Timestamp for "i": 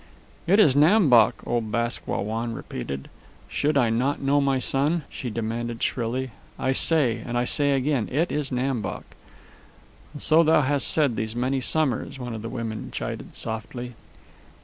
3.77-3.91, 6.57-6.71, 7.37-7.45